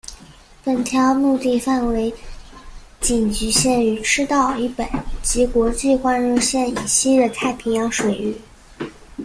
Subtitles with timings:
[0.63, 2.11] 本条目的范围
[2.99, 4.83] 仅局限于赤道以北
[5.21, 8.35] 及国际换日线以西的太平洋水域。